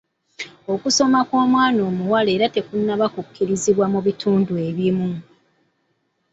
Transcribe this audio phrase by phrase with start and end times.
[0.73, 5.09] Okusoma kw'omwana omuwala era tekunnaba kukkirizibwa mu bitundu ebimu.